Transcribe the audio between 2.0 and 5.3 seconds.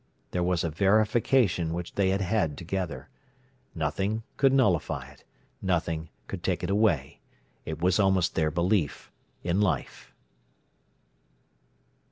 had had together. Nothing could nullify it,